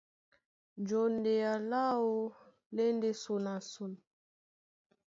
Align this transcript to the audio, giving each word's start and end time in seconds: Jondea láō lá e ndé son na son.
Jondea 0.87 1.51
láō 1.71 2.09
lá 2.75 2.83
e 2.91 2.93
ndé 2.97 3.09
son 3.23 3.39
na 3.45 3.55
son. 3.71 3.93